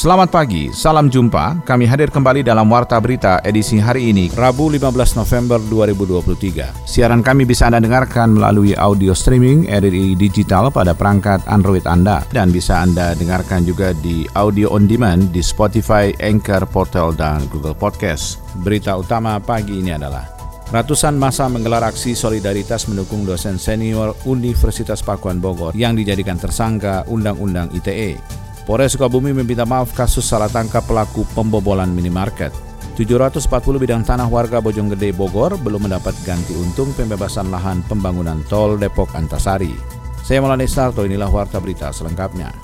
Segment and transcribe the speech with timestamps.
[0.00, 1.60] Selamat pagi, salam jumpa.
[1.60, 6.88] Kami hadir kembali dalam Warta Berita edisi hari ini, Rabu 15 November 2023.
[6.88, 12.48] Siaran kami bisa Anda dengarkan melalui audio streaming RRI Digital pada perangkat Android Anda dan
[12.48, 18.40] bisa Anda dengarkan juga di audio on demand di Spotify, Anchor, Portal, dan Google Podcast.
[18.64, 20.24] Berita utama pagi ini adalah
[20.72, 27.74] Ratusan masa menggelar aksi solidaritas mendukung dosen senior Universitas Pakuan Bogor yang dijadikan tersangka Undang-Undang
[27.76, 28.40] ITE.
[28.70, 32.54] Polres Sukabumi meminta maaf kasus salah tangkap pelaku pembobolan minimarket.
[32.94, 33.50] 740
[33.82, 39.74] bidang tanah warga Bojonggede Bogor belum mendapat ganti untung pembebasan lahan pembangunan tol Depok Antasari.
[40.22, 42.54] Saya Maulana Starto, inilah Warta Berita selengkapnya.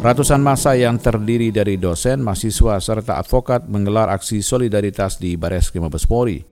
[0.00, 6.08] Ratusan masa yang terdiri dari dosen, mahasiswa, serta advokat menggelar aksi solidaritas di Bares Mabes
[6.08, 6.47] Polri.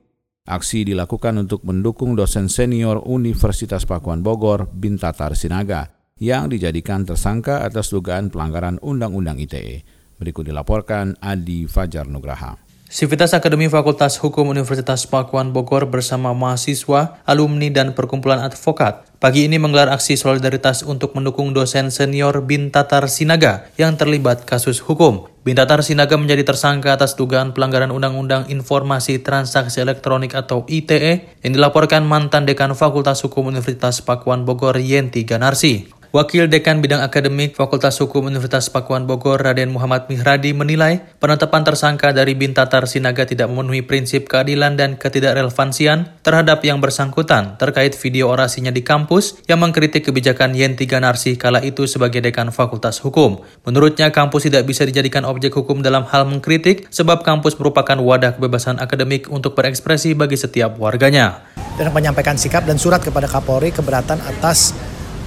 [0.47, 5.91] Aksi dilakukan untuk mendukung dosen senior Universitas Pakuan Bogor, Bintatar Sinaga,
[6.23, 9.83] yang dijadikan tersangka atas dugaan pelanggaran Undang-Undang ITE.
[10.17, 12.66] Berikut dilaporkan Adi Fajar Nugraha.
[12.97, 19.57] Sivitas Akademi Fakultas Hukum Universitas Pakuan Bogor bersama mahasiswa, alumni, dan perkumpulan advokat pagi ini
[19.57, 25.29] menggelar aksi solidaritas untuk mendukung dosen senior Bintatar Sinaga yang terlibat kasus hukum.
[25.47, 32.03] Bintatar Sinaga menjadi tersangka atas dugaan pelanggaran Undang-Undang Informasi Transaksi Elektronik atau ITE yang dilaporkan
[32.03, 35.87] mantan dekan Fakultas Hukum Universitas Pakuan Bogor Yenti Ganarsi.
[36.17, 42.09] Wakil Dekan Bidang Akademik Fakultas Hukum Universitas Pakuan Bogor Raden Muhammad Mihradi menilai penetapan tersangka
[42.17, 48.73] dari Bintatar Sinaga tidak memenuhi prinsip keadilan dan ketidakrelevansian terhadap yang bersangkutan terkait video orasinya
[48.73, 53.45] di kampus yang mengkritik kebijakan Yenti Ganarsi kala itu sebagai Dekan Fakultas Hukum.
[53.69, 58.81] Menurutnya kampus tidak bisa dijadikan objek hukum dalam hal mengkritik sebab kampus merupakan wadah kebebasan
[58.81, 61.45] akademik untuk berekspresi bagi setiap warganya.
[61.77, 64.73] Dan menyampaikan sikap dan surat kepada Kapolri keberatan atas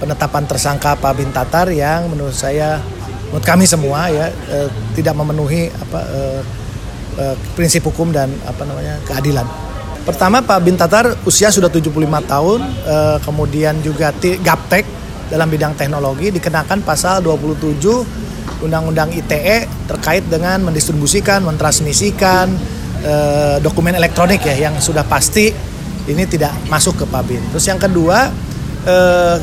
[0.00, 2.80] penetapan tersangka Pak Bin Tatar yang menurut saya
[3.30, 6.40] menurut kami semua ya eh, tidak memenuhi apa eh,
[7.20, 9.46] eh, prinsip hukum dan apa namanya keadilan.
[10.00, 11.92] Pertama Pak Bin Tatar usia sudah 75
[12.24, 14.88] tahun, eh, kemudian juga gaptek
[15.30, 18.02] dalam bidang teknologi dikenakan pasal 27
[18.60, 22.50] Undang-Undang ITE terkait dengan mendistribusikan, mentransmisikan
[23.04, 25.52] eh, dokumen elektronik ya yang sudah pasti
[26.08, 27.40] ini tidak masuk ke Pak Bin.
[27.54, 28.28] Terus yang kedua
[28.88, 29.36] eh,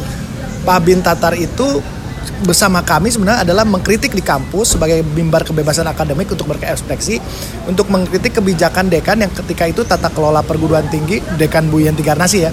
[0.63, 1.83] Pak Bin Tatar itu
[2.43, 7.17] bersama kami sebenarnya adalah mengkritik di kampus sebagai mimbar kebebasan akademik untuk berekspresi
[7.65, 12.45] untuk mengkritik kebijakan dekan yang ketika itu tata kelola perguruan tinggi dekan Bu Yanti Garnasi
[12.45, 12.51] ya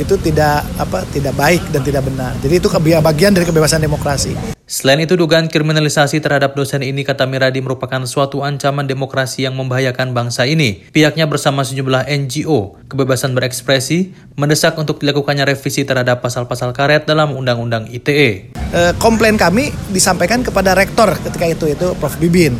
[0.00, 2.32] itu tidak apa tidak baik dan tidak benar.
[2.40, 2.68] Jadi itu
[3.04, 4.56] bagian dari kebebasan demokrasi.
[4.70, 10.14] Selain itu, dugaan kriminalisasi terhadap dosen ini kata Miradi merupakan suatu ancaman demokrasi yang membahayakan
[10.14, 10.86] bangsa ini.
[10.94, 17.90] Pihaknya bersama sejumlah NGO, kebebasan berekspresi, mendesak untuk dilakukannya revisi terhadap pasal-pasal karet dalam Undang-Undang
[17.90, 18.54] ITE.
[18.54, 22.14] E, komplain kami disampaikan kepada rektor ketika itu, itu Prof.
[22.22, 22.54] Bibin.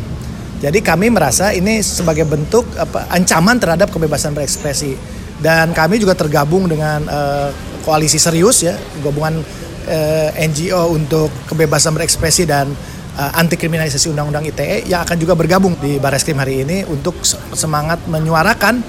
[0.59, 4.99] Jadi kami merasa ini sebagai bentuk apa, ancaman terhadap kebebasan berekspresi.
[5.41, 7.19] Dan kami juga tergabung dengan e,
[7.81, 9.41] koalisi serius ya, gabungan
[9.87, 12.69] uh, eh, NGO untuk kebebasan berekspresi dan
[13.17, 17.17] uh, eh, anti kriminalisasi undang-undang ITE yang akan juga bergabung di Bareskrim hari ini untuk
[17.55, 18.81] semangat menyuarakan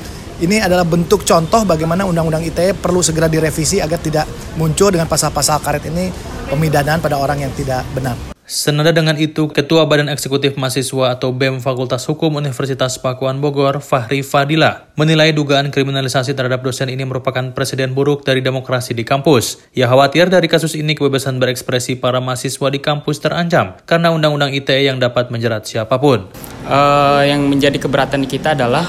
[0.43, 4.27] ini adalah bentuk contoh bagaimana undang-undang ITE perlu segera direvisi agar tidak
[4.59, 6.11] muncul dengan pasal-pasal karet ini
[6.51, 8.32] pemidanaan pada orang yang tidak benar.
[8.43, 14.27] Senada dengan itu, Ketua Badan Eksekutif Mahasiswa atau BEM Fakultas Hukum Universitas Pakuan Bogor, Fahri
[14.27, 19.63] Fadila, menilai dugaan kriminalisasi terhadap dosen ini merupakan presiden buruk dari demokrasi di kampus.
[19.79, 24.91] Ia khawatir dari kasus ini kebebasan berekspresi para mahasiswa di kampus terancam karena undang-undang ITE
[24.91, 26.27] yang dapat menjerat siapa pun.
[26.67, 28.83] Uh, yang menjadi keberatan kita adalah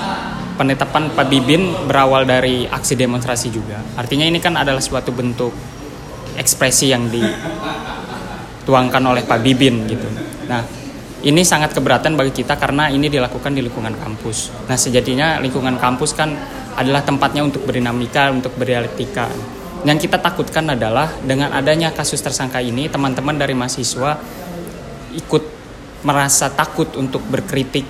[0.57, 3.77] penetapan Pak Bibin berawal dari aksi demonstrasi juga.
[4.01, 5.53] Artinya ini kan adalah suatu bentuk
[6.41, 7.21] ekspresi yang di
[8.63, 10.07] dituangkan oleh Pak Bibin gitu.
[10.47, 10.63] Nah,
[11.23, 14.55] ini sangat keberatan bagi kita karena ini dilakukan di lingkungan kampus.
[14.71, 16.31] Nah, sejatinya lingkungan kampus kan
[16.79, 19.27] adalah tempatnya untuk berdinamika, untuk berdialektika.
[19.83, 24.15] Yang kita takutkan adalah dengan adanya kasus tersangka ini, teman-teman dari mahasiswa
[25.11, 25.43] ikut
[26.07, 27.83] merasa takut untuk berkritik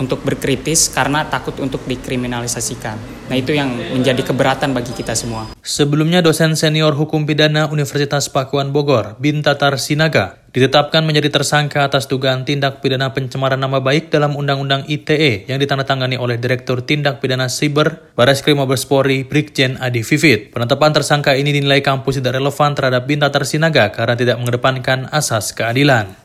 [0.00, 2.96] untuk berkritis karena takut untuk dikriminalisasikan.
[3.28, 5.52] Nah itu yang menjadi keberatan bagi kita semua.
[5.60, 12.42] Sebelumnya dosen senior hukum pidana Universitas Pakuan Bogor, Bintatar Sinaga, ditetapkan menjadi tersangka atas dugaan
[12.42, 18.10] tindak pidana pencemaran nama baik dalam Undang-Undang ITE yang ditandatangani oleh Direktur Tindak Pidana Siber
[18.18, 20.50] Bareskrim Mabespori Brigjen Adi Vivit.
[20.50, 26.18] Penetapan tersangka ini dinilai kampus tidak relevan terhadap Bintatar Sinaga karena tidak mengedepankan asas keadilan.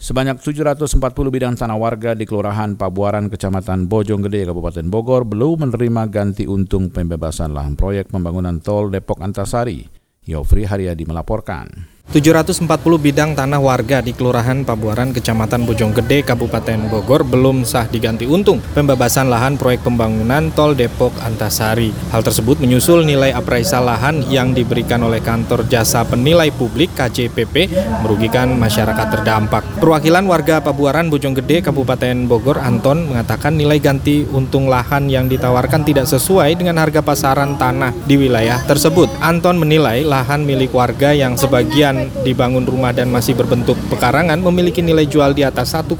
[0.00, 0.96] Sebanyak 740
[1.28, 7.52] bidang tanah warga di Kelurahan Pabuaran, Kecamatan Bojonggede, Kabupaten Bogor belum menerima ganti untung pembebasan
[7.52, 9.84] lahan proyek pembangunan tol Depok Antasari.
[10.24, 11.89] Yofri Haryadi melaporkan.
[12.10, 12.66] 740
[12.98, 19.30] bidang tanah warga di Kelurahan Pabuaran, Kecamatan Bojonggede, Kabupaten Bogor belum sah diganti untung pembebasan
[19.30, 21.94] lahan proyek pembangunan tol Depok Antasari.
[22.10, 27.70] Hal tersebut menyusul nilai appraisal lahan yang diberikan oleh kantor jasa penilai publik KJPP
[28.02, 29.62] merugikan masyarakat terdampak.
[29.78, 36.10] Perwakilan warga Pabuaran Bojonggede, Kabupaten Bogor, Anton mengatakan nilai ganti untung lahan yang ditawarkan tidak
[36.10, 39.06] sesuai dengan harga pasaran tanah di wilayah tersebut.
[39.22, 41.89] Anton menilai lahan milik warga yang sebagian
[42.22, 45.96] dibangun rumah dan masih berbentuk pekarangan memiliki nilai jual di atas 1,5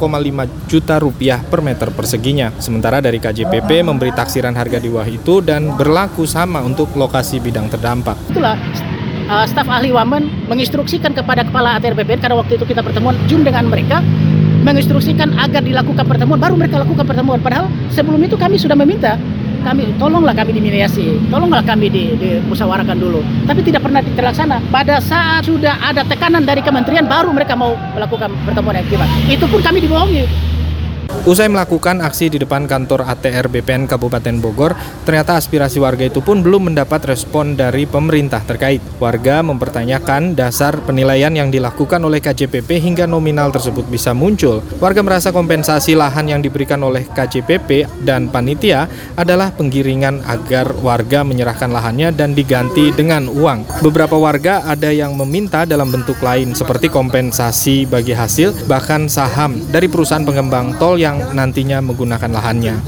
[0.69, 2.53] juta rupiah per meter perseginya.
[2.59, 7.71] Sementara dari KJPP memberi taksiran harga di bawah itu dan berlaku sama untuk lokasi bidang
[7.73, 8.19] terdampak.
[8.31, 8.57] Itulah
[9.31, 13.47] uh, staf ahli Wamen menginstruksikan kepada kepala ATR BPN karena waktu itu kita pertemuan Jun
[13.47, 14.03] dengan mereka
[14.61, 19.17] menginstruksikan agar dilakukan pertemuan baru mereka lakukan pertemuan padahal sebelum itu kami sudah meminta
[19.63, 23.21] kami tolonglah kami dimediasi, tolonglah kami di, dimusyawarahkan dulu.
[23.47, 24.59] Tapi tidak pernah terlaksana.
[24.73, 29.09] Pada saat sudah ada tekanan dari kementerian, baru mereka mau melakukan pertemuan yang.
[29.29, 30.50] Itu pun kami dibohongi.
[31.27, 34.73] Usai melakukan aksi di depan kantor ATR BPN Kabupaten Bogor,
[35.03, 38.81] ternyata aspirasi warga itu pun belum mendapat respon dari pemerintah terkait.
[38.97, 44.63] Warga mempertanyakan dasar penilaian yang dilakukan oleh KJPP hingga nominal tersebut bisa muncul.
[44.79, 48.87] Warga merasa kompensasi lahan yang diberikan oleh KJPP dan panitia
[49.19, 53.83] adalah penggiringan agar warga menyerahkan lahannya dan diganti dengan uang.
[53.83, 59.91] Beberapa warga ada yang meminta dalam bentuk lain seperti kompensasi bagi hasil bahkan saham dari
[59.91, 62.85] perusahaan pengembang tol yang nantinya menggunakan lahannya.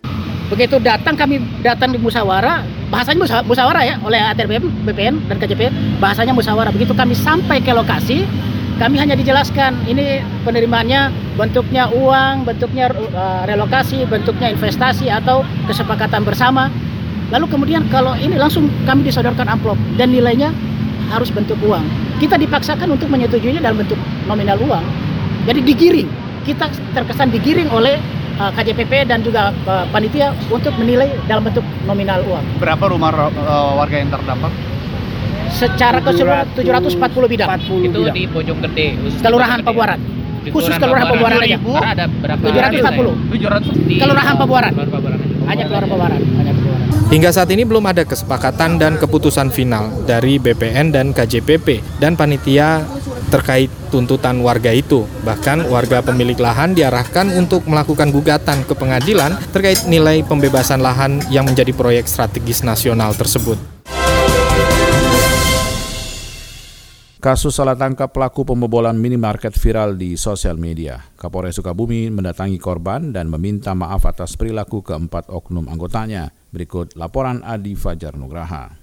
[0.53, 2.61] Begitu datang kami datang di musyawarah,
[2.93, 6.69] bahasanya musyawarah ya oleh ATR BPN dan KJP, bahasanya musyawarah.
[6.77, 8.29] Begitu kami sampai ke lokasi,
[8.77, 11.09] kami hanya dijelaskan ini penerimaannya
[11.41, 16.69] bentuknya uang, bentuknya uh, relokasi, bentuknya investasi atau kesepakatan bersama.
[17.33, 20.53] Lalu kemudian kalau ini langsung kami disodorkan amplop dan nilainya
[21.09, 21.85] harus bentuk uang.
[22.21, 23.97] Kita dipaksakan untuk menyetujuinya dalam bentuk
[24.29, 24.85] nominal uang.
[25.49, 27.99] Jadi digiring kita terkesan digiring oleh
[28.39, 32.45] uh, KJPP dan juga uh, panitia untuk menilai dalam bentuk nominal uang.
[32.59, 34.53] Berapa rumah uh, warga yang terdampak?
[35.53, 37.49] Secara keseluruhan 740 bidang.
[37.61, 38.15] 40 itu bidang.
[38.17, 38.87] di Bojonggede.
[39.21, 40.01] Kelurahan Pabuaran.
[40.49, 41.59] Khusus Kelurahan Pabuaran aja.
[41.61, 42.43] Ada berapa?
[42.51, 43.37] 740.
[43.37, 44.73] 700 Kelurahan Pabuaran.
[45.47, 46.19] Hanya Kelurahan Pabuaran.
[46.19, 46.83] Hanya Pabuaran.
[47.13, 52.89] Hingga saat ini belum ada kesepakatan dan keputusan final dari BPN dan KJPP dan panitia
[53.33, 55.09] terkait tuntutan warga itu.
[55.25, 61.49] Bahkan warga pemilik lahan diarahkan untuk melakukan gugatan ke pengadilan terkait nilai pembebasan lahan yang
[61.49, 63.57] menjadi proyek strategis nasional tersebut.
[67.23, 70.99] Kasus salah tangkap pelaku pembobolan minimarket viral di sosial media.
[71.15, 76.35] Kapolres Sukabumi mendatangi korban dan meminta maaf atas perilaku keempat oknum anggotanya.
[76.51, 78.82] Berikut laporan Adi Fajar Nugraha.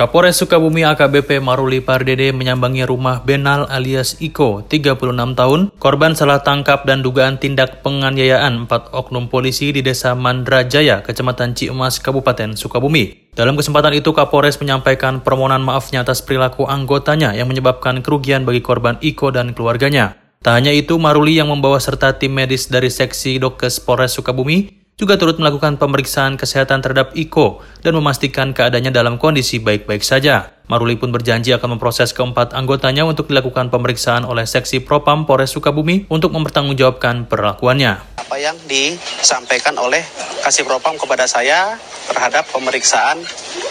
[0.00, 4.96] Kapolres Sukabumi AKBP Maruli Pardede menyambangi rumah Benal alias Iko, 36
[5.36, 11.52] tahun, korban salah tangkap dan dugaan tindak penganiayaan empat oknum polisi di Desa Mandrajaya, Kecamatan
[11.52, 13.28] Ciemas, Kabupaten Sukabumi.
[13.36, 18.96] Dalam kesempatan itu, Kapolres menyampaikan permohonan maafnya atas perilaku anggotanya yang menyebabkan kerugian bagi korban
[19.04, 20.16] Iko dan keluarganya.
[20.40, 25.16] Tak hanya itu, Maruli yang membawa serta tim medis dari seksi Dokes Polres Sukabumi juga
[25.16, 30.52] turut melakukan pemeriksaan kesehatan terhadap Iko dan memastikan keadaannya dalam kondisi baik-baik saja.
[30.68, 36.04] Maruli pun berjanji akan memproses keempat anggotanya untuk dilakukan pemeriksaan oleh Seksi Propam Polres Sukabumi
[36.12, 38.20] untuk mempertanggungjawabkan perlakuannya.
[38.20, 40.04] Apa yang disampaikan oleh
[40.44, 43.18] Kasih Propam kepada saya terhadap pemeriksaan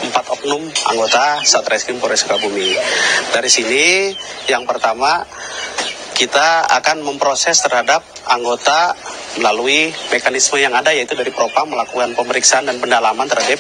[0.09, 2.74] empat oknum anggota Satreskrim Polres Sukabumi.
[3.31, 4.12] Dari sini
[4.50, 5.24] yang pertama
[6.19, 8.91] kita akan memproses terhadap anggota
[9.39, 13.55] melalui mekanisme yang ada yaitu dari Propam melakukan pemeriksaan dan pendalaman terhadap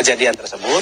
[0.00, 0.80] kejadian tersebut.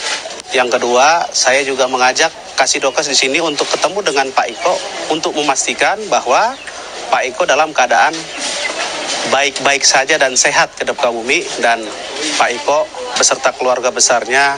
[0.54, 4.74] Yang kedua, saya juga mengajak kasih dokes di sini untuk ketemu dengan Pak Iko
[5.10, 6.54] untuk memastikan bahwa
[7.10, 8.14] Pak Iko dalam keadaan
[9.28, 11.80] baik-baik saja dan sehat ke depan bumi dan
[12.40, 14.56] Pak Iko beserta keluarga besarnya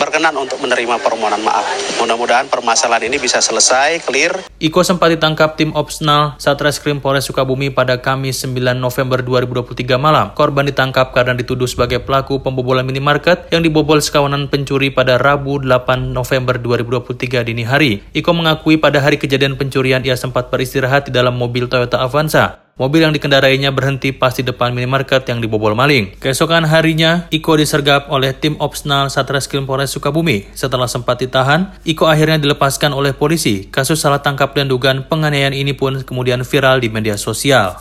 [0.00, 1.64] berkenan untuk menerima permohonan maaf.
[2.00, 4.42] Mudah-mudahan permasalahan ini bisa selesai, clear.
[4.58, 10.32] Iko sempat ditangkap tim Opsnal Satreskrim Polres Sukabumi pada Kamis 9 November 2023 malam.
[10.34, 16.10] Korban ditangkap karena dituduh sebagai pelaku pembobolan minimarket yang dibobol sekawanan pencuri pada Rabu 8
[16.10, 18.00] November 2023 dini hari.
[18.16, 22.63] Iko mengakui pada hari kejadian pencurian ia sempat beristirahat di dalam mobil Toyota Avanza.
[22.74, 26.10] Mobil yang dikendarainya berhenti pas di depan minimarket yang dibobol maling.
[26.18, 30.50] Keesokan harinya, Iko disergap oleh tim Opsnal Satreskrim Polres Sukabumi.
[30.58, 33.70] Setelah sempat ditahan, Iko akhirnya dilepaskan oleh polisi.
[33.70, 37.78] Kasus salah tangkap dan dugaan penganiayaan ini pun kemudian viral di media sosial.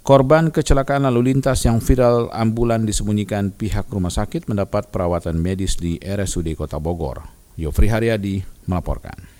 [0.00, 6.00] Korban kecelakaan lalu lintas yang viral ambulan disembunyikan pihak rumah sakit mendapat perawatan medis di
[6.00, 7.20] RSUD Kota Bogor.
[7.60, 9.31] Yofri Haryadi melaporkan.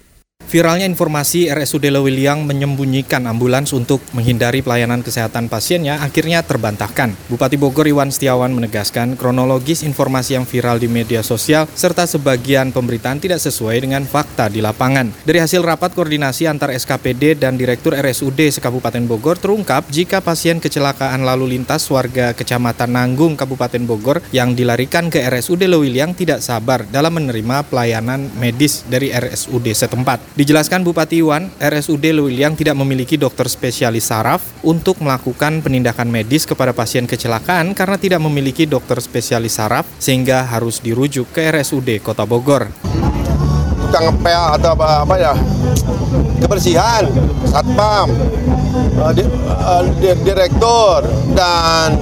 [0.49, 7.15] Viralnya informasi RSUD Lewiliang menyembunyikan ambulans untuk menghindari pelayanan kesehatan pasiennya akhirnya terbantahkan.
[7.29, 13.21] Bupati Bogor Iwan Setiawan menegaskan kronologis informasi yang viral di media sosial serta sebagian pemberitaan
[13.21, 15.13] tidak sesuai dengan fakta di lapangan.
[15.23, 21.25] Dari hasil rapat koordinasi antar SKPD dan Direktur RSUD Sekabupaten Bogor terungkap jika pasien kecelakaan
[21.25, 27.17] lalu lintas warga Kecamatan Nanggung Kabupaten Bogor yang dilarikan ke RSUD Lewiliang tidak sabar dalam
[27.17, 30.32] menerima pelayanan medis dari RSUD setempat.
[30.33, 36.73] Dijelaskan Bupati Iwan, RSUD Lewiliang tidak memiliki dokter spesialis saraf untuk melakukan penindakan medis kepada
[36.73, 42.73] pasien kecelakaan karena tidak memiliki dokter spesialis saraf sehingga harus dirujuk ke RSUD Kota Bogor.
[43.85, 45.33] Tukang ngepel atau apa, apa ya
[46.41, 47.05] kebersihan,
[47.45, 48.09] satpam,
[49.05, 52.01] uh, di, uh, di, direktur dan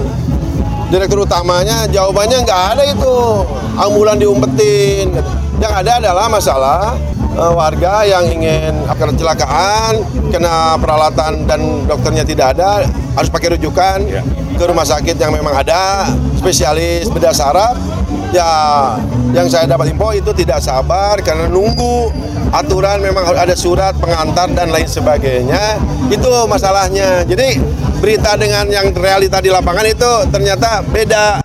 [0.87, 3.43] direktur utamanya jawabannya nggak ada itu
[3.75, 5.19] ambulan diumpetin.
[5.59, 6.95] Yang ada adalah masalah
[7.37, 9.93] uh, warga yang ingin akan kecelakaan,
[10.31, 14.21] kena peralatan dan dokternya tidak ada, harus pakai rujukan ya.
[14.55, 17.75] ke rumah sakit yang memang ada, spesialis bedah saraf.
[18.31, 18.47] Ya,
[19.35, 22.15] yang saya dapat info itu tidak sabar karena nunggu
[22.55, 25.75] aturan memang harus ada surat pengantar dan lain sebagainya.
[26.07, 27.27] Itu masalahnya.
[27.27, 27.59] Jadi
[27.99, 31.40] berita dengan yang realita di lapangan itu ternyata beda.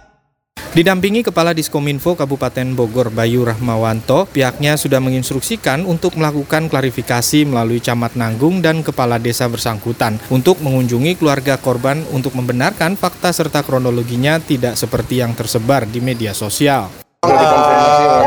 [0.77, 8.13] Didampingi Kepala Diskominfo Kabupaten Bogor Bayu Rahmawanto, pihaknya sudah menginstruksikan untuk melakukan klarifikasi melalui camat
[8.13, 14.77] Nanggung dan Kepala Desa bersangkutan untuk mengunjungi keluarga korban untuk membenarkan fakta serta kronologinya tidak
[14.77, 16.93] seperti yang tersebar di media sosial.
[17.25, 18.21] Uh,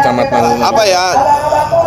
[0.65, 1.05] apa ya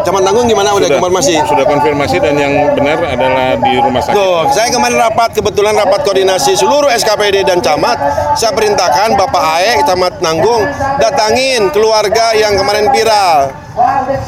[0.02, 1.34] Camat Tanggung gimana udah, udah konfirmasi?
[1.46, 4.18] Sudah konfirmasi dan yang benar adalah di rumah sakit.
[4.18, 7.96] Tuh, saya kemarin rapat kebetulan rapat koordinasi seluruh SKPD dan camat.
[8.34, 10.66] Saya perintahkan Bapak Ae Camat Nanggung
[10.98, 13.54] datangin keluarga yang kemarin viral.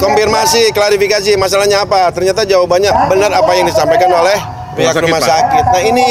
[0.00, 2.08] Konfirmasi, klarifikasi masalahnya apa?
[2.14, 4.38] Ternyata jawabannya benar apa yang disampaikan oleh
[4.78, 5.64] pihak rumah sakit.
[5.68, 6.06] Nah, ini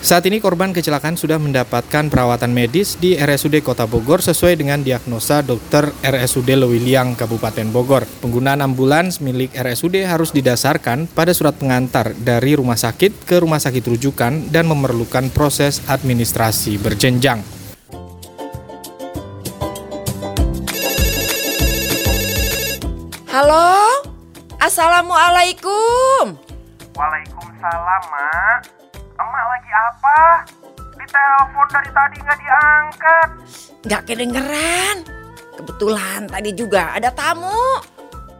[0.00, 5.44] saat ini korban kecelakaan sudah mendapatkan perawatan medis di RSUD Kota Bogor sesuai dengan diagnosa
[5.44, 8.08] dokter RSUD Lewiliang Kabupaten Bogor.
[8.24, 13.84] Penggunaan ambulans milik RSUD harus didasarkan pada surat pengantar dari rumah sakit ke rumah sakit
[13.92, 17.44] rujukan dan memerlukan proses administrasi berjenjang.
[23.28, 24.00] Halo,
[24.56, 26.40] Assalamualaikum.
[26.96, 28.79] Waalaikumsalam, Mak.
[29.30, 30.20] Emak lagi apa?
[30.98, 33.28] Ditelepon dari tadi nggak diangkat.
[33.86, 34.96] Nggak kedengeran.
[35.54, 37.62] Kebetulan tadi juga ada tamu.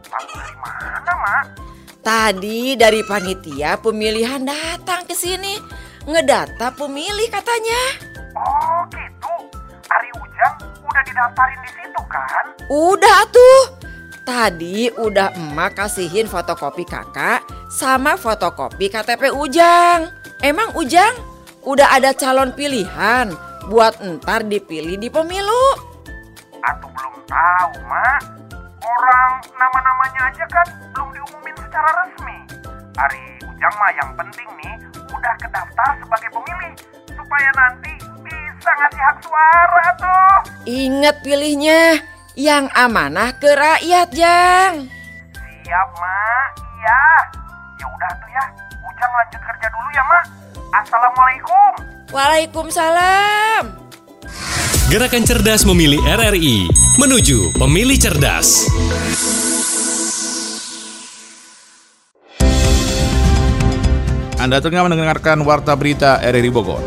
[0.03, 1.43] Tamu dari mana, Mak?
[2.03, 5.55] Tadi dari panitia pemilihan datang ke sini.
[6.03, 7.81] Ngedata pemilih katanya.
[8.35, 9.31] Oh gitu.
[9.87, 12.45] Ari Ujang udah didaftarin di situ kan?
[12.67, 13.79] Udah tuh.
[14.27, 20.19] Tadi udah emak kasihin fotokopi kakak sama fotokopi KTP Ujang.
[20.41, 21.21] Emang Ujang
[21.61, 23.29] udah ada calon pilihan
[23.69, 25.65] buat ntar dipilih di pemilu?
[26.65, 28.21] Aku belum tahu, Mak.
[28.81, 30.65] Orang nama-namanya aja kan
[30.97, 32.37] belum diumumin secara resmi.
[32.97, 34.75] Ari Ujang mah yang penting nih
[35.13, 36.73] udah kedaftar sebagai pemilih
[37.13, 37.93] supaya nanti
[38.25, 40.33] bisa ngasih hak suara tuh.
[40.65, 42.01] Ingat pilihnya
[42.33, 44.89] yang amanah ke rakyat, Jang.
[45.37, 46.49] Siap, Mak.
[46.81, 47.01] Iya.
[47.77, 48.70] Ya udah tuh ya.
[49.01, 50.23] Ujang lanjut kerja dulu ya, Mak.
[50.77, 51.69] Assalamualaikum.
[52.13, 53.63] Waalaikumsalam.
[54.93, 56.69] Gerakan Cerdas Memilih RRI
[57.01, 58.69] menuju pemilih cerdas.
[64.37, 66.85] Anda tengah mendengarkan Warta Berita RRI Bogor.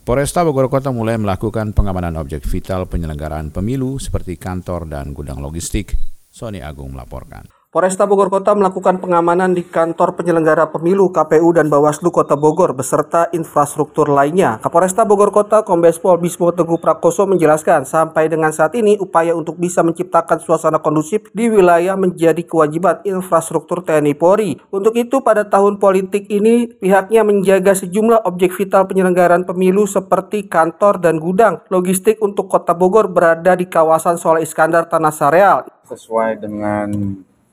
[0.00, 5.92] Polresta Bogor Kota mulai melakukan pengamanan objek vital penyelenggaraan pemilu seperti kantor dan gudang logistik.
[6.32, 7.59] Sony Agung melaporkan.
[7.70, 13.30] Polresta Bogor Kota melakukan pengamanan di kantor penyelenggara pemilu KPU dan Bawaslu Kota Bogor beserta
[13.30, 14.58] infrastruktur lainnya.
[14.58, 19.54] Kapolresta Bogor Kota Kombes Pol Bismo Teguh Prakoso menjelaskan sampai dengan saat ini upaya untuk
[19.54, 24.58] bisa menciptakan suasana kondusif di wilayah menjadi kewajiban infrastruktur TNI Polri.
[24.74, 30.98] Untuk itu pada tahun politik ini pihaknya menjaga sejumlah objek vital penyelenggaraan pemilu seperti kantor
[30.98, 35.70] dan gudang logistik untuk Kota Bogor berada di kawasan Soleh Iskandar Tanah Sareal.
[35.86, 36.90] Sesuai dengan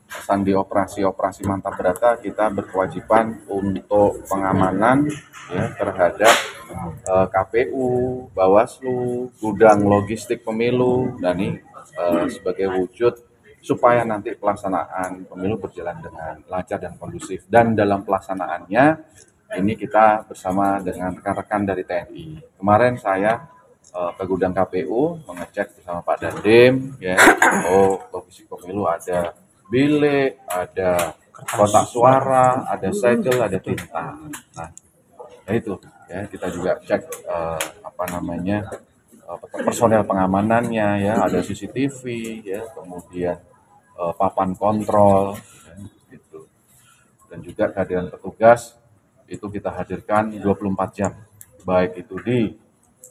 [0.07, 5.07] sandi operasi-operasi mantap berata kita berkewajiban untuk pengamanan
[5.51, 6.35] ya terhadap
[6.71, 7.87] uh, eh, KPU,
[8.31, 11.59] Bawaslu, gudang logistik pemilu dan ini
[11.99, 13.19] uh, sebagai wujud
[13.59, 18.85] supaya nanti pelaksanaan pemilu berjalan dengan lancar dan kondusif dan dalam pelaksanaannya
[19.59, 22.59] ini kita bersama dengan rekan-rekan dari TNI.
[22.59, 23.47] Kemarin saya
[23.95, 27.15] uh, ke gudang KPU mengecek bersama Pak Dandim ya
[27.71, 29.31] oh logistik pemilu ada
[29.67, 34.17] bilik, ada kotak suara, ada segel, ada tinta.
[34.57, 34.69] Nah,
[35.45, 38.63] nah itu ya kita juga cek uh, apa namanya
[39.27, 42.01] uh, personel pengamanannya ya, ada CCTV
[42.47, 43.37] ya, kemudian
[43.99, 45.35] uh, papan kontrol
[45.67, 45.73] ya,
[46.15, 46.47] gitu.
[47.27, 48.73] Dan juga kehadiran petugas
[49.27, 51.11] itu kita hadirkan 24 jam
[51.67, 52.39] baik itu di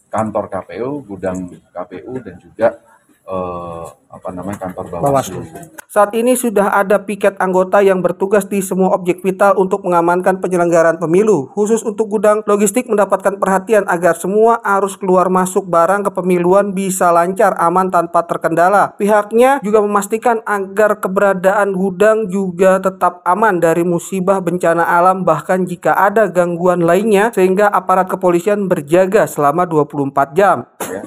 [0.08, 2.95] kantor KPU, gudang KPU dan juga
[3.26, 5.44] uh, apa namanya kantor Bawaslu.
[5.90, 10.96] Saat ini sudah ada piket anggota yang bertugas di semua objek vital untuk mengamankan penyelenggaraan
[10.96, 11.52] pemilu.
[11.52, 17.52] Khusus untuk gudang logistik mendapatkan perhatian agar semua arus keluar masuk barang kepemiluan bisa lancar,
[17.60, 18.96] aman tanpa terkendala.
[18.96, 25.92] Pihaknya juga memastikan agar keberadaan gudang juga tetap aman dari musibah bencana alam bahkan jika
[25.92, 30.64] ada gangguan lainnya sehingga aparat kepolisian berjaga selama 24 jam.
[30.80, 31.02] Ya,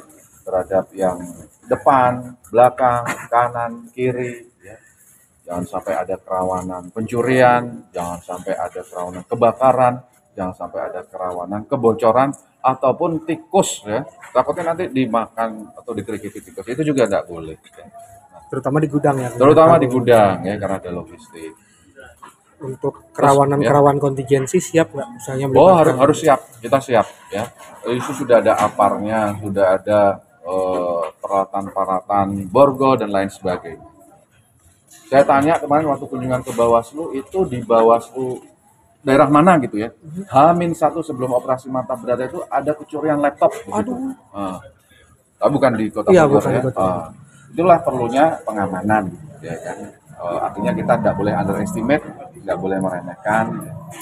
[0.45, 1.17] terhadap yang
[1.69, 4.77] depan, belakang, kanan, kiri, ya.
[5.45, 9.93] Jangan sampai ada kerawanan pencurian, jangan sampai ada kerawanan kebakaran,
[10.33, 14.03] jangan sampai ada kerawanan kebocoran ataupun tikus ya.
[14.35, 17.55] Takutnya nanti dimakan atau dikerikiti tikus itu juga tidak boleh.
[17.55, 17.85] Ya.
[17.88, 19.29] Nah, terutama di gudang ya.
[19.33, 21.53] Terutama di gudang ya karena ada logistik.
[22.59, 24.01] Untuk kerawanan-kerawan ya.
[24.03, 25.45] kontingensi siap nggak misalnya?
[25.55, 27.47] Oh harus harus siap, kita siap ya.
[27.88, 29.99] Itu sudah ada aparnya, sudah ada
[30.39, 33.86] Eh, peralatan-peralatan borgo dan lain sebagainya.
[35.12, 38.39] Saya tanya kemarin waktu kunjungan ke Bawaslu itu di Bawaslu
[39.03, 39.91] daerah mana gitu ya.
[40.31, 43.93] Hamin satu sebelum operasi mantap berada itu ada kecurian laptop begitu.
[43.93, 44.58] Aduh.
[45.43, 46.62] Uh, bukan di kota iya, Bogor ya.
[46.72, 47.05] Uh,
[47.51, 49.11] itulah perlunya pengamanan
[49.44, 49.77] ya kan.
[50.20, 52.03] Uh, artinya kita tidak boleh underestimate,
[52.42, 53.46] tidak boleh meremehkan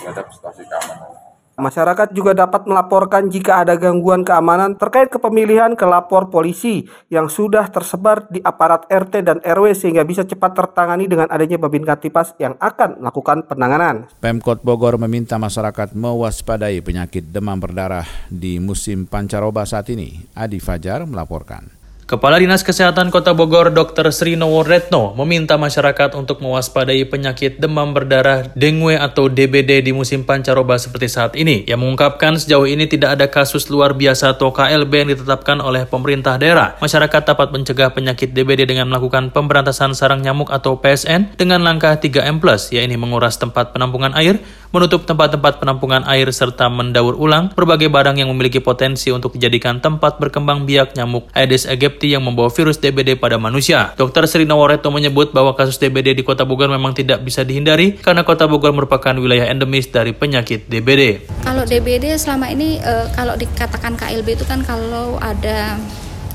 [0.01, 1.26] terhadap situasi keamanan.
[1.57, 7.65] Masyarakat juga dapat melaporkan jika ada gangguan keamanan terkait kepemilihan ke lapor polisi yang sudah
[7.73, 12.53] tersebar di aparat RT dan RW sehingga bisa cepat tertangani dengan adanya Babin Katipas yang
[12.61, 14.05] akan melakukan penanganan.
[14.21, 20.29] Pemkot Bogor meminta masyarakat mewaspadai penyakit demam berdarah di musim pancaroba saat ini.
[20.37, 21.86] Adi Fajar melaporkan.
[22.07, 24.15] Kepala Dinas Kesehatan Kota Bogor Dr.
[24.15, 30.79] Sri Retno meminta masyarakat untuk mewaspadai penyakit demam berdarah dengue atau DBD di musim pancaroba
[30.79, 31.67] seperti saat ini.
[31.67, 36.39] Yang mengungkapkan sejauh ini tidak ada kasus luar biasa atau KLB yang ditetapkan oleh pemerintah
[36.39, 36.79] daerah.
[36.79, 42.39] Masyarakat dapat mencegah penyakit DBD dengan melakukan pemberantasan sarang nyamuk atau PSN dengan langkah 3M+,
[42.71, 44.39] yaitu menguras tempat penampungan air,
[44.71, 50.19] menutup tempat-tempat penampungan air serta mendaur ulang berbagai barang yang memiliki potensi untuk dijadikan tempat
[50.19, 53.95] berkembang biak nyamuk Aedes aegypti yang membawa virus DBD pada manusia.
[53.95, 54.27] Dr.
[54.27, 58.45] Sri Nawareto menyebut bahwa kasus DBD di Kota Bogor memang tidak bisa dihindari karena Kota
[58.45, 61.23] Bogor merupakan wilayah endemis dari penyakit DBD.
[61.43, 65.79] Kalau DBD selama ini e, kalau dikatakan KLB itu kan kalau ada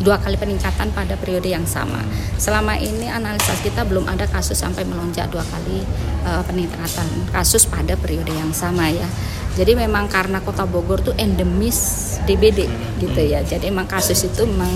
[0.03, 2.03] dua kali peningkatan pada periode yang sama.
[2.37, 5.87] Selama ini analisa kita belum ada kasus sampai melonjak dua kali
[6.27, 9.07] uh, peningkatan kasus pada periode yang sama ya.
[9.53, 12.67] Jadi memang karena Kota Bogor tuh endemis DBD
[12.99, 13.41] gitu ya.
[13.47, 14.73] Jadi memang kasus itu memang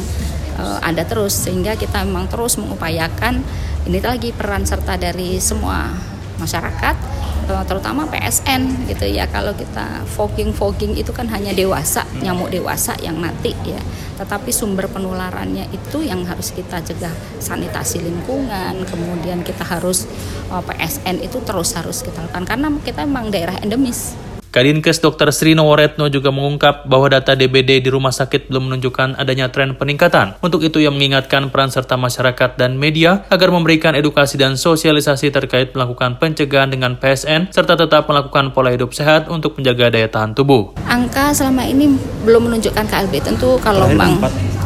[0.63, 3.43] uh, ada terus sehingga kita memang terus mengupayakan
[3.87, 5.95] ini lagi peran serta dari semua
[6.37, 7.16] masyarakat
[7.47, 9.31] terutama PSN gitu ya.
[9.31, 13.79] Kalau kita fogging fogging itu kan hanya dewasa nyamuk dewasa yang mati ya.
[14.19, 17.13] Tetapi sumber penularannya itu yang harus kita cegah.
[17.39, 20.11] Sanitasi lingkungan kemudian kita harus
[20.51, 22.45] eh, PSN itu terus harus kita lakukan.
[22.49, 24.26] Karena kita memang daerah endemis
[24.57, 25.37] Kadinkes Dr.
[25.37, 30.41] Sri Noworetno juga mengungkap bahwa data DBD di rumah sakit belum menunjukkan adanya tren peningkatan.
[30.41, 35.77] Untuk itu ia mengingatkan peran serta masyarakat dan media agar memberikan edukasi dan sosialisasi terkait
[35.77, 40.73] melakukan pencegahan dengan PSN serta tetap melakukan pola hidup sehat untuk menjaga daya tahan tubuh.
[40.89, 41.93] Angka selama ini
[42.25, 44.25] belum menunjukkan KLB tentu kalau memang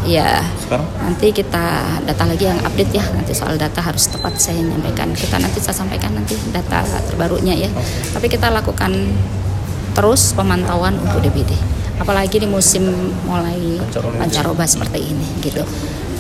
[0.09, 0.41] Ya,
[1.05, 3.05] nanti kita data lagi yang update ya.
[3.13, 5.13] Nanti soal data harus tepat saya menyampaikan.
[5.13, 7.69] Kita nanti saya sampaikan nanti data terbarunya ya.
[8.17, 8.97] Tapi kita lakukan
[9.95, 11.53] terus pemantauan untuk DBD.
[12.01, 12.89] Apalagi di musim
[13.29, 13.77] mulai
[14.17, 15.61] pancaroba seperti ini gitu.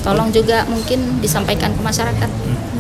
[0.00, 2.30] Tolong juga mungkin disampaikan ke masyarakat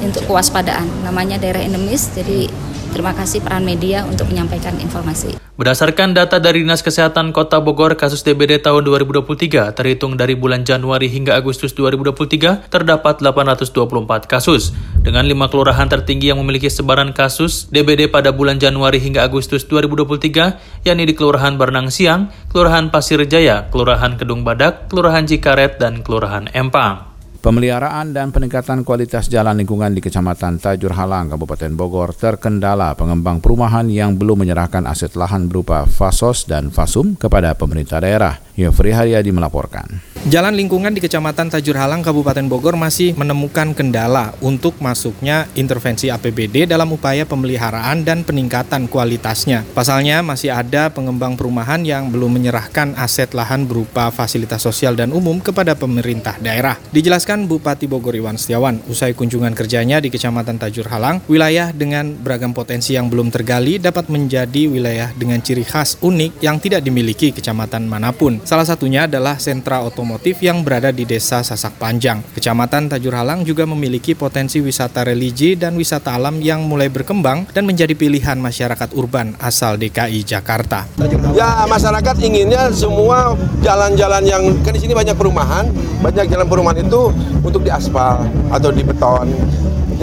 [0.00, 0.88] untuk kewaspadaan.
[1.04, 2.48] Namanya daerah endemis, jadi
[2.92, 5.36] terima kasih peran media untuk menyampaikan informasi.
[5.60, 11.12] Berdasarkan data dari Dinas Kesehatan Kota Bogor, kasus DBD tahun 2023 terhitung dari bulan Januari
[11.12, 14.72] hingga Agustus 2023 terdapat 824 kasus.
[15.04, 20.88] Dengan lima kelurahan tertinggi yang memiliki sebaran kasus DBD pada bulan Januari hingga Agustus 2023,
[20.88, 26.48] yakni di Kelurahan Bernang Siang, Kelurahan Pasir Jaya, Kelurahan Kedung Badak, Kelurahan Cikaret, dan Kelurahan
[26.56, 27.09] Empang.
[27.40, 33.88] Pemeliharaan dan peningkatan kualitas jalan lingkungan di Kecamatan Tajur Halang, Kabupaten Bogor terkendala pengembang perumahan
[33.88, 38.36] yang belum menyerahkan aset lahan berupa fasos dan fasum kepada pemerintah daerah.
[38.60, 40.10] Yofri Haryadi melaporkan.
[40.28, 46.68] Jalan lingkungan di Kecamatan Tajur Halang, Kabupaten Bogor masih menemukan kendala untuk masuknya intervensi APBD
[46.68, 49.64] dalam upaya pemeliharaan dan peningkatan kualitasnya.
[49.72, 55.40] Pasalnya masih ada pengembang perumahan yang belum menyerahkan aset lahan berupa fasilitas sosial dan umum
[55.40, 56.76] kepada pemerintah daerah.
[56.92, 62.52] Dijelaskan Bupati Bogor Iwan Setiawan usai kunjungan kerjanya di Kecamatan Tajur Halang, wilayah dengan beragam
[62.52, 67.88] potensi yang belum tergali dapat menjadi wilayah dengan ciri khas unik yang tidak dimiliki kecamatan
[67.88, 68.36] mana pun.
[68.50, 72.18] Salah satunya adalah sentra otomotif yang berada di desa Sasak Panjang.
[72.34, 77.62] Kecamatan Tajur Halang juga memiliki potensi wisata religi dan wisata alam yang mulai berkembang dan
[77.62, 80.90] menjadi pilihan masyarakat urban asal DKI Jakarta.
[81.30, 85.70] Ya masyarakat inginnya semua jalan-jalan yang kan di sini banyak perumahan,
[86.02, 87.14] banyak jalan perumahan itu
[87.46, 89.30] untuk diaspal atau di beton.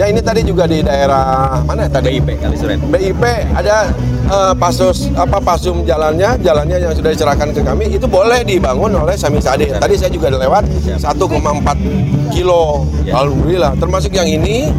[0.00, 2.16] Ya ini tadi juga di daerah mana tadi?
[2.16, 2.80] BIP kali Suren.
[2.80, 3.20] BIP
[3.52, 3.92] ada
[4.28, 9.16] uh, pasus apa pasum jalannya, jalannya yang sudah diserahkan ke kami itu boleh dibangun oleh
[9.16, 9.72] Sami Sade.
[9.74, 10.68] Tadi saya juga lewat
[11.00, 12.86] 1,4 kilo.
[13.08, 13.74] Alhamdulillah.
[13.80, 14.70] Termasuk yang ini.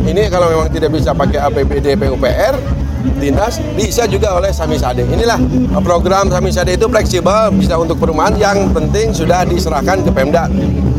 [0.00, 2.56] Ini kalau memang tidak bisa pakai APBD PUPR,
[3.20, 5.04] dinas bisa juga oleh Sami Sade.
[5.04, 5.36] Inilah
[5.84, 10.48] program Sami Sade itu fleksibel bisa untuk perumahan yang penting sudah diserahkan ke Pemda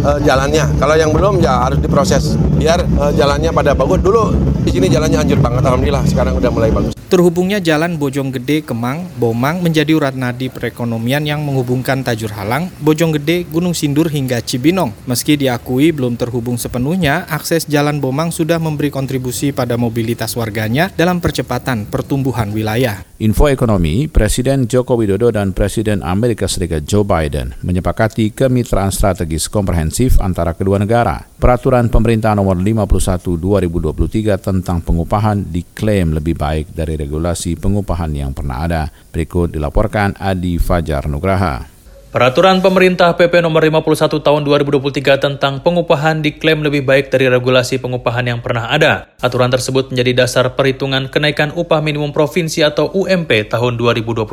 [0.05, 0.69] uh, jalannya.
[0.77, 3.97] Kalau yang belum ya harus diproses biar uh, jalannya pada bagus.
[4.05, 4.23] Dulu
[4.61, 6.93] di sini jalannya hancur banget alhamdulillah sekarang udah mulai bagus.
[7.11, 13.75] Terhubungnya Jalan Bojonggede Kemang, Bomang menjadi urat nadi perekonomian yang menghubungkan Tajur Halang, Bojonggede, Gunung
[13.75, 14.95] Sindur hingga Cibinong.
[15.11, 21.19] Meski diakui belum terhubung sepenuhnya, akses Jalan Bomang sudah memberi kontribusi pada mobilitas warganya dalam
[21.19, 23.03] percepatan pertumbuhan wilayah.
[23.19, 30.15] Info ekonomi, Presiden Joko Widodo dan Presiden Amerika Serikat Joe Biden menyepakati kemitraan strategis komprehensif
[30.23, 31.27] antara kedua negara.
[31.37, 38.67] Peraturan pemerintah nomor 51 2023 tentang pengupahan diklaim lebih baik dari regulasi pengupahan yang pernah
[38.67, 38.83] ada.
[38.91, 41.70] Berikut dilaporkan Adi Fajar Nugraha.
[42.11, 48.27] Peraturan pemerintah PP nomor 51 tahun 2023 tentang pengupahan diklaim lebih baik dari regulasi pengupahan
[48.27, 49.15] yang pernah ada.
[49.23, 54.27] Aturan tersebut menjadi dasar perhitungan kenaikan upah minimum provinsi atau UMP tahun 2024.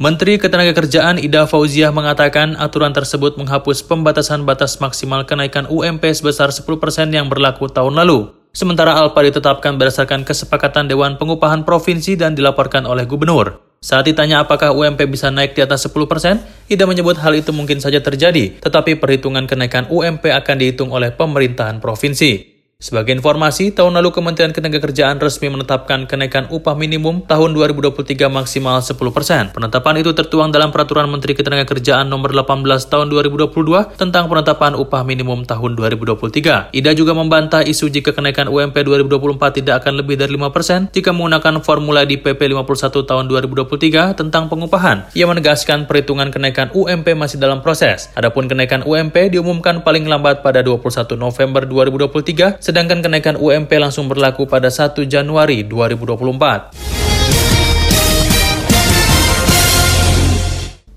[0.00, 6.64] Menteri Ketenagakerjaan Ida Fauziah mengatakan aturan tersebut menghapus pembatasan batas maksimal kenaikan UMP sebesar 10%
[7.12, 8.32] yang berlaku tahun lalu.
[8.56, 13.71] Sementara ALPA ditetapkan berdasarkan kesepakatan Dewan Pengupahan Provinsi dan dilaporkan oleh Gubernur.
[13.82, 17.98] Saat ditanya apakah UMP bisa naik di atas 10%, Ida menyebut hal itu mungkin saja
[17.98, 22.51] terjadi, tetapi perhitungan kenaikan UMP akan dihitung oleh pemerintahan provinsi.
[22.82, 29.54] Sebagai informasi, tahun lalu Kementerian Ketenagakerjaan resmi menetapkan kenaikan upah minimum tahun 2023 maksimal 10%.
[29.54, 33.54] Penetapan itu tertuang dalam Peraturan Menteri Ketenagakerjaan nomor 18 tahun 2022
[33.94, 36.74] tentang penetapan upah minimum tahun 2023.
[36.74, 41.62] Ida juga membantah isu jika kenaikan UMP 2024 tidak akan lebih dari 5% jika menggunakan
[41.62, 45.06] formula di PP 51 tahun 2023 tentang pengupahan.
[45.14, 48.10] Ia menegaskan perhitungan kenaikan UMP masih dalam proses.
[48.18, 54.48] Adapun kenaikan UMP diumumkan paling lambat pada 21 November 2023 sedangkan kenaikan UMP langsung berlaku
[54.48, 57.01] pada 1 Januari 2024.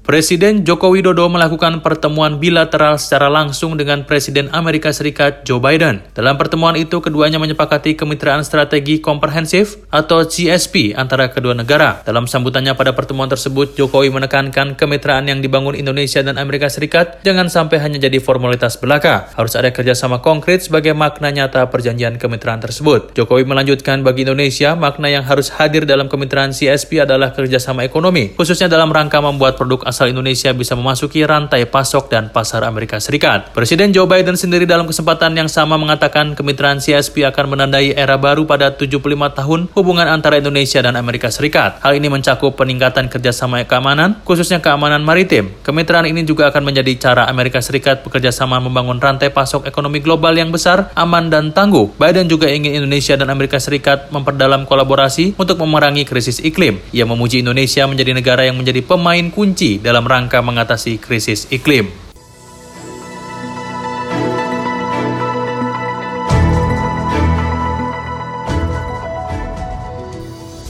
[0.05, 6.05] Presiden Joko Widodo melakukan pertemuan bilateral secara langsung dengan Presiden Amerika Serikat Joe Biden.
[6.13, 12.05] Dalam pertemuan itu, keduanya menyepakati kemitraan strategi komprehensif atau GSP antara kedua negara.
[12.05, 17.49] Dalam sambutannya pada pertemuan tersebut, Jokowi menekankan kemitraan yang dibangun Indonesia dan Amerika Serikat jangan
[17.49, 19.33] sampai hanya jadi formalitas belaka.
[19.33, 23.17] Harus ada kerjasama konkret sebagai makna nyata perjanjian kemitraan tersebut.
[23.17, 28.69] Jokowi melanjutkan bagi Indonesia, makna yang harus hadir dalam kemitraan CSP adalah kerjasama ekonomi, khususnya
[28.69, 33.55] dalam rangka membuat produk asal Indonesia bisa memasuki rantai pasok dan pasar Amerika Serikat.
[33.55, 38.43] Presiden Joe Biden sendiri dalam kesempatan yang sama mengatakan kemitraan CSP akan menandai era baru
[38.43, 38.99] pada 75
[39.39, 41.79] tahun hubungan antara Indonesia dan Amerika Serikat.
[41.79, 45.55] Hal ini mencakup peningkatan kerjasama keamanan, khususnya keamanan maritim.
[45.63, 50.35] Kemitraan ini juga akan menjadi cara Amerika Serikat bekerja sama membangun rantai pasok ekonomi global
[50.35, 51.95] yang besar, aman, dan tangguh.
[51.95, 56.83] Biden juga ingin Indonesia dan Amerika Serikat memperdalam kolaborasi untuk memerangi krisis iklim.
[56.91, 61.93] Ia memuji Indonesia menjadi negara yang menjadi pemain kunci dalam rangka mengatasi krisis iklim.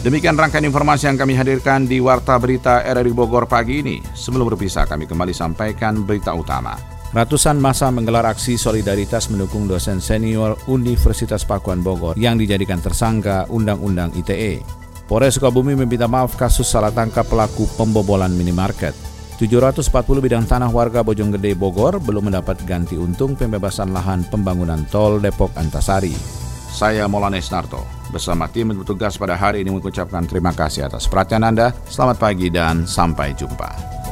[0.03, 3.97] Demikian rangkaian informasi yang kami hadirkan di Warta Berita RRI Bogor pagi ini.
[4.13, 6.77] Sebelum berpisah, kami kembali sampaikan berita utama.
[7.09, 14.13] Ratusan masa menggelar aksi solidaritas mendukung dosen senior Universitas Pakuan Bogor yang dijadikan tersangka Undang-Undang
[14.13, 14.84] ITE.
[15.05, 18.97] Polres Sukabumi meminta maaf kasus salah tangkap pelaku pembobolan minimarket.
[19.37, 19.85] 740
[20.17, 26.15] bidang tanah warga Bojonggede Bogor belum mendapat ganti untung pembebasan lahan pembangunan tol Depok Antasari.
[26.73, 31.69] Saya Molanes Narto bersama tim bertugas pada hari ini mengucapkan terima kasih atas perhatian Anda.
[31.85, 34.04] Selamat pagi dan sampai jumpa.